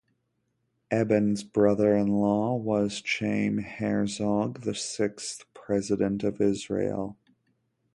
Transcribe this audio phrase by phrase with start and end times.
[0.89, 7.19] Eban's brother-in-law was Chaim Herzog, the sixth President of Israel.